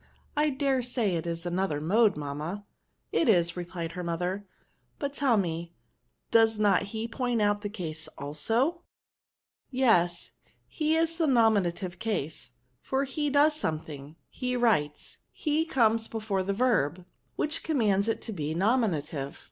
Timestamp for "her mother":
3.91-4.47